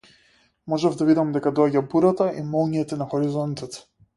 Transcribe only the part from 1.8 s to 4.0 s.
бурата и молњите на хоризонтот.